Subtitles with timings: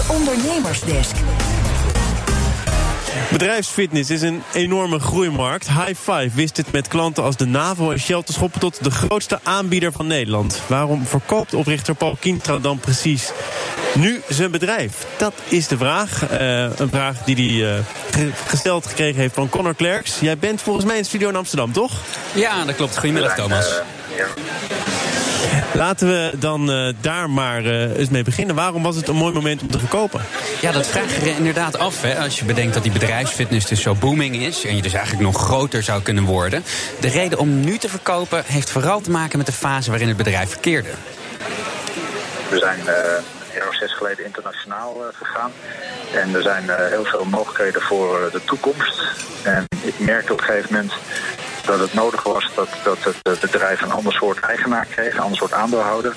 [0.00, 1.14] De Ondernemersdesk.
[3.30, 5.68] Bedrijfsfitness is een enorme groeimarkt.
[5.68, 8.90] High Five wist het met klanten als de NAVO en Shell te schoppen tot de
[8.90, 10.60] grootste aanbieder van Nederland.
[10.66, 13.30] Waarom verkoopt oprichter Paul Kientra dan precies
[13.94, 15.06] nu zijn bedrijf?
[15.16, 16.26] Dat is de vraag.
[16.28, 20.20] Eh, een vraag die hij uh, gesteld gekregen heeft van Connor Clerks.
[20.20, 21.92] Jij bent volgens mij in het studio in Amsterdam, toch?
[22.32, 22.98] Ja, dat klopt.
[22.98, 23.80] Goedemiddag, Thomas.
[24.16, 24.26] ja.
[25.74, 28.54] Laten we dan uh, daar maar uh, eens mee beginnen.
[28.54, 30.24] Waarom was het een mooi moment om te verkopen?
[30.60, 32.02] Ja, dat vraag je inderdaad af.
[32.02, 34.64] Hè, als je bedenkt dat die bedrijfsfitness dus zo booming is...
[34.64, 36.64] en je dus eigenlijk nog groter zou kunnen worden.
[37.00, 40.16] De reden om nu te verkopen heeft vooral te maken met de fase waarin het
[40.16, 40.88] bedrijf verkeerde.
[42.50, 45.52] We zijn uh, een jaar of zes geleden internationaal gegaan.
[46.14, 49.02] En er zijn heel veel mogelijkheden voor de toekomst.
[49.42, 50.92] En ik merkte op een gegeven moment
[51.70, 55.38] dat het nodig was dat, dat het bedrijf een ander soort eigenaar kreeg, een ander
[55.38, 56.14] soort aandeelhouder.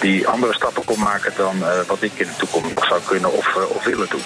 [0.00, 3.32] Die andere stappen kon maken dan uh, wat ik in de toekomst nog zou kunnen
[3.32, 4.22] of, uh, of willen doen.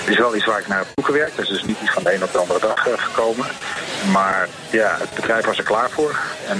[0.00, 1.36] Het is wel iets waar ik naar heb toegewerkt.
[1.36, 3.46] Dus het is niet iets van de een op de andere dag gekomen.
[4.12, 6.18] Maar ja, het bedrijf was er klaar voor.
[6.48, 6.58] En,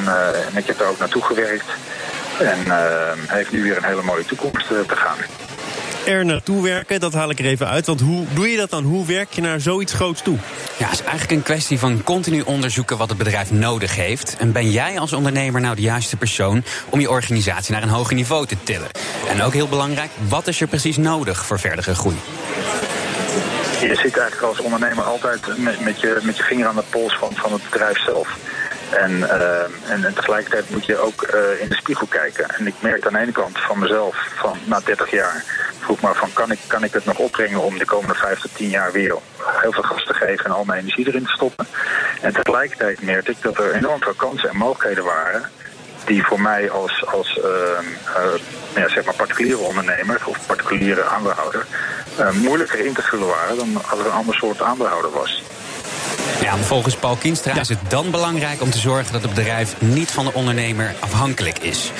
[0.48, 1.68] en ik heb er ook naartoe gewerkt.
[2.38, 2.58] En
[3.26, 5.18] heeft nu weer een hele mooie toekomst te gaan
[6.10, 7.86] er naartoe werken, dat haal ik er even uit.
[7.86, 8.84] Want hoe doe je dat dan?
[8.84, 10.36] Hoe werk je naar zoiets groots toe?
[10.76, 14.36] Ja, het is eigenlijk een kwestie van continu onderzoeken wat het bedrijf nodig heeft.
[14.38, 18.14] En ben jij als ondernemer nou de juiste persoon om je organisatie naar een hoger
[18.14, 18.88] niveau te tillen?
[19.28, 22.16] En ook heel belangrijk, wat is er precies nodig voor verdere groei?
[23.80, 27.16] Je zit eigenlijk als ondernemer altijd met, met, je, met je vinger aan de pols
[27.18, 28.36] van, van het bedrijf zelf.
[28.90, 32.48] En, uh, en, en, tegelijkertijd moet je ook uh, in de spiegel kijken.
[32.48, 35.44] En ik merk aan de ene kant van mezelf, van na 30 jaar,
[35.96, 38.68] vroeg van kan ik, kan ik het nog opbrengen om de komende 5 tot 10
[38.68, 39.14] jaar weer
[39.60, 41.66] heel veel gas te geven en al mijn energie erin te stoppen.
[42.20, 45.50] En tegelijkertijd merkte ik dat er enorm veel kansen en mogelijkheden waren
[46.04, 47.44] die voor mij als, als uh,
[48.74, 51.66] ja, zeg maar particuliere ondernemer of particuliere aandeelhouder
[52.32, 55.42] moeilijker in te vullen waren dan als er een ander soort aandeelhouder was.
[56.42, 60.10] Ja, volgens Paul Kienstra is het dan belangrijk om te zorgen dat het bedrijf niet
[60.10, 61.92] van de ondernemer afhankelijk is.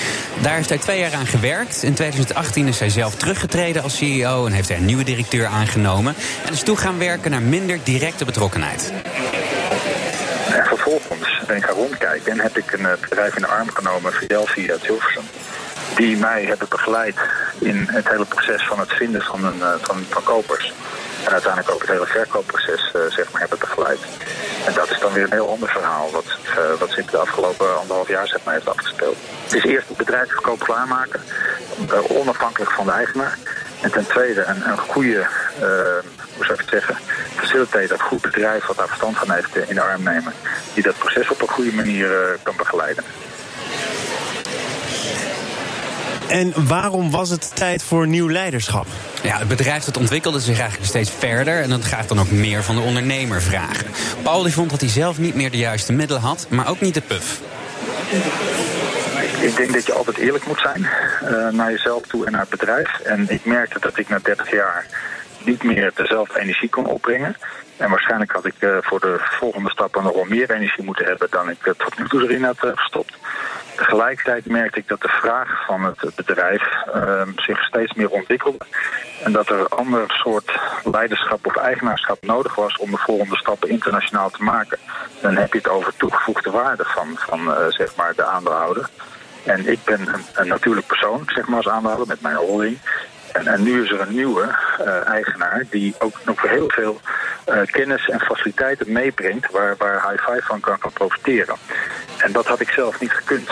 [0.43, 1.83] Daar heeft hij twee jaar aan gewerkt.
[1.83, 6.15] In 2018 is hij zelf teruggetreden als CEO en heeft hij een nieuwe directeur aangenomen.
[6.47, 8.93] En is toe gaan werken naar minder directe betrokkenheid.
[10.53, 13.71] En vervolgens ben ik gaan rondkijken en heb ik een eh, bedrijf in de arm
[13.71, 15.25] genomen, Fidelity uit Hilversum
[15.97, 17.17] die mij hebben begeleid
[17.59, 20.73] in het hele proces van het vinden van, een, eh, van, van kopers.
[21.31, 24.01] En uiteindelijk ook het hele verkoopproces uh, zeg maar, hebben begeleid.
[24.67, 27.79] En dat is dan weer een heel ander verhaal, wat, uh, wat zich de afgelopen
[27.79, 29.17] anderhalf jaar zeg maar, heeft afgespeeld.
[29.43, 31.21] Het is eerst het bedrijfsverkoop klaarmaken,
[31.93, 33.39] uh, onafhankelijk van de eigenaar.
[33.81, 35.27] En ten tweede een, een goede,
[36.37, 36.97] hoe zou ik het zeggen,
[37.37, 40.33] facilitator, een goed bedrijf wat daar verstand van heeft in de arm nemen.
[40.75, 43.05] Die dat proces op een goede manier kan begeleiden.
[46.31, 48.87] En waarom was het tijd voor nieuw leiderschap?
[49.23, 51.63] Ja, het bedrijf dat ontwikkelde zich eigenlijk steeds verder.
[51.63, 53.87] En dat gaat dan ook meer van de ondernemer vragen.
[54.23, 56.95] Paul die vond dat hij zelf niet meer de juiste middelen had, maar ook niet
[56.95, 57.41] de puff.
[59.41, 60.81] Ik denk dat je altijd eerlijk moet zijn
[61.23, 62.99] uh, naar jezelf toe en naar het bedrijf.
[62.99, 64.87] En ik merkte dat ik na 30 jaar
[65.45, 67.37] niet meer dezelfde energie kon opbrengen.
[67.77, 71.29] En waarschijnlijk had ik uh, voor de volgende stappen nog wel meer energie moeten hebben
[71.31, 73.15] dan ik uh, tot nu toe erin had uh, gestopt.
[73.81, 76.63] Tegelijkertijd merkte ik dat de vraag van het bedrijf
[76.95, 78.59] ehm, zich steeds meer ontwikkelde.
[79.25, 83.69] En dat er een ander soort leiderschap of eigenaarschap nodig was om de volgende stappen
[83.69, 84.79] internationaal te maken.
[85.21, 88.89] Dan heb je het over toegevoegde waarde van, van zeg maar de aandeelhouder.
[89.45, 92.79] En ik ben een, natuurlijk persoon, zeg maar, als aandeelhouder met mijn holding.
[93.33, 97.01] En, en, nu is er een nieuwe uh, eigenaar die ook nog heel veel
[97.49, 101.57] uh, kennis en faciliteiten meebrengt waar, waar High Five van kan, kan profiteren.
[102.23, 103.51] En dat had ik zelf niet gekund.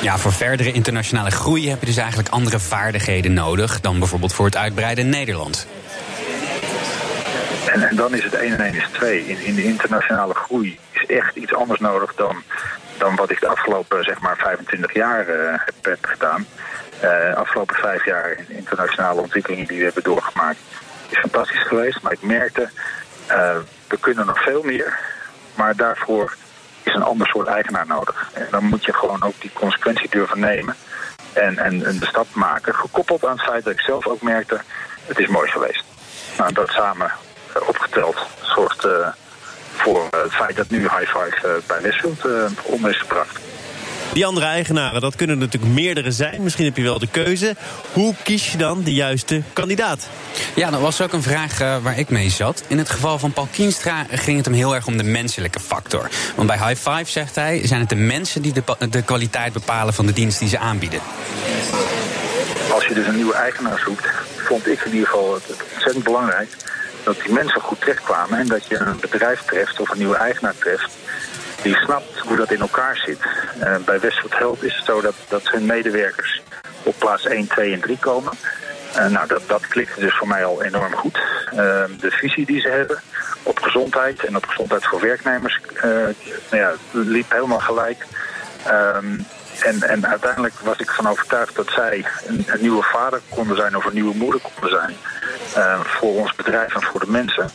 [0.00, 4.44] Ja, voor verdere internationale groei heb je dus eigenlijk andere vaardigheden nodig dan bijvoorbeeld voor
[4.44, 5.66] het uitbreiden in Nederland.
[7.72, 9.26] En, en dan is het 1 en 1 is 2.
[9.26, 12.42] In, in de internationale groei is echt iets anders nodig dan,
[12.98, 16.46] dan wat ik de afgelopen zeg maar 25 jaar uh, heb, heb gedaan.
[17.04, 20.58] Uh, afgelopen vijf jaar in internationale ontwikkelingen die we hebben doorgemaakt
[21.08, 22.02] is fantastisch geweest.
[22.02, 22.68] Maar ik merkte,
[23.30, 23.56] uh,
[23.88, 24.98] we kunnen nog veel meer.
[25.54, 26.36] Maar daarvoor
[26.86, 28.30] is een ander soort eigenaar nodig.
[28.32, 30.76] En dan moet je gewoon ook die consequentie durven nemen.
[31.32, 32.74] En, en, en de stap maken.
[32.74, 34.60] Gekoppeld aan het feit dat ik zelf ook merkte,
[35.04, 35.84] het is mooi geweest.
[36.38, 37.12] Nou, dat samen
[37.56, 39.08] uh, opgeteld zorgt uh,
[39.74, 42.24] voor het feit dat nu High Five bij Westfield
[42.62, 43.38] om is gebracht.
[44.12, 46.42] Die andere eigenaren, dat kunnen natuurlijk meerdere zijn.
[46.42, 47.56] Misschien heb je wel de keuze.
[47.92, 50.08] Hoe kies je dan de juiste kandidaat?
[50.54, 52.62] Ja, dat was ook een vraag uh, waar ik mee zat.
[52.66, 56.08] In het geval van Paul Kienstra ging het hem heel erg om de menselijke factor.
[56.34, 59.94] Want bij High Five, zegt hij, zijn het de mensen die de, de kwaliteit bepalen
[59.94, 61.00] van de dienst die ze aanbieden.
[62.72, 64.06] Als je dus een nieuwe eigenaar zoekt,
[64.36, 66.48] vond ik in ieder geval het, het ontzettend belangrijk
[67.04, 70.54] dat die mensen goed terechtkwamen en dat je een bedrijf treft of een nieuwe eigenaar
[70.58, 70.96] treft
[71.66, 73.18] die snapt hoe dat in elkaar zit.
[73.58, 76.42] Uh, bij Westwood Health is het zo dat, dat hun medewerkers
[76.82, 78.32] op plaats 1, 2 en 3 komen.
[78.96, 81.18] Uh, nou, dat, dat klikte dus voor mij al enorm goed.
[81.52, 81.58] Uh,
[82.00, 83.02] de visie die ze hebben
[83.42, 86.14] op gezondheid en op gezondheid voor werknemers nou
[86.50, 88.06] ja, liep helemaal gelijk.
[88.66, 89.18] Ehm,
[89.60, 93.84] en, en uiteindelijk was ik van overtuigd dat zij een, nieuwe vader konden zijn of
[93.84, 94.96] een nieuwe moeder konden zijn.
[95.84, 97.50] Voor ons bedrijf en voor de mensen.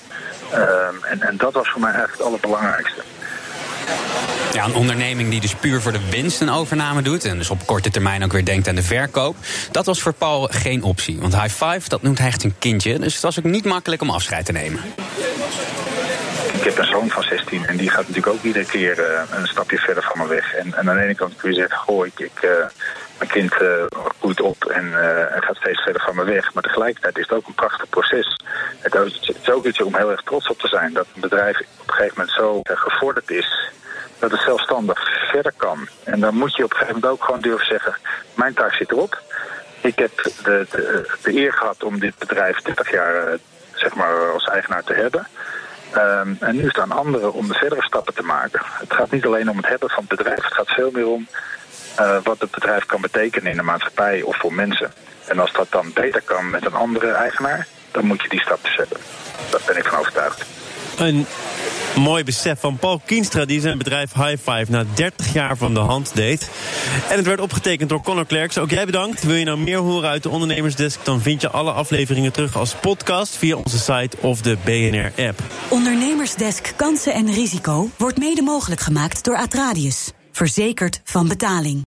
[0.54, 3.02] Uh, en, en dat was voor mij eigenlijk het allerbelangrijkste.
[4.53, 7.25] Ja, een onderneming die dus puur voor de winst een overname doet...
[7.25, 9.36] en dus op korte termijn ook weer denkt aan de verkoop...
[9.71, 11.19] dat was voor Paul geen optie.
[11.19, 13.00] Want High Five, dat noemt hij echt een kindje...
[13.00, 14.80] dus het was ook niet makkelijk om afscheid te nemen.
[16.53, 19.48] Ik heb een zoon van 16 en die gaat natuurlijk ook iedere keer uh, een
[19.48, 20.53] stapje verder van me weg.
[20.53, 22.51] En, en aan de ene kant kun je zeggen, goh, ik, uh,
[23.18, 23.69] mijn kind uh,
[24.19, 24.94] groeit op en
[25.39, 26.53] gaat steeds verder van me weg.
[26.53, 28.39] Maar tegelijkertijd is het ook een prachtig proces.
[28.80, 30.94] Het is, het is ook iets om heel erg trots op te zijn.
[30.94, 33.71] Dat een bedrijf op een gegeven moment zo gevorderd is
[34.21, 35.88] dat het zelfstandig verder kan.
[36.03, 37.95] En dan moet je op een gegeven moment ook gewoon durven zeggen...
[38.33, 39.21] mijn taak zit erop.
[39.81, 40.12] Ik heb
[40.44, 43.38] de, de, de eer gehad om dit bedrijf 30 jaar
[43.73, 45.27] zeg maar, als eigenaar te hebben...
[45.95, 48.62] Um, en nu is anderen om de verdere stappen te maken.
[48.65, 50.44] Het gaat niet alleen om het hebben van het bedrijf.
[50.44, 51.27] Het gaat veel meer om
[52.00, 54.91] uh, wat het bedrijf kan betekenen in de maatschappij of voor mensen.
[55.27, 58.59] En als dat dan beter kan met een andere eigenaar, dan moet je die stap
[58.67, 58.97] zetten.
[59.50, 60.45] Daar ben ik van overtuigd.
[60.97, 61.27] Een
[61.95, 65.79] mooi besef van Paul Kienstra, die zijn bedrijf High Five na 30 jaar van de
[65.79, 66.49] hand deed.
[67.09, 68.57] En het werd opgetekend door Conor Clerks.
[68.57, 69.23] Ook jij bedankt.
[69.23, 71.05] Wil je nou meer horen uit de Ondernemersdesk?
[71.05, 75.39] Dan vind je alle afleveringen terug als podcast via onze site of de BNR-app.
[75.69, 80.11] Ondernemersdesk Kansen en Risico wordt mede mogelijk gemaakt door Atradius.
[80.31, 81.79] Verzekerd van betaling.